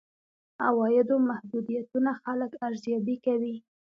عوایدو 0.67 1.15
محدودیتونه 1.29 2.11
خلک 2.23 2.51
ارزيابي 2.67 3.15
کوي. 3.25 3.55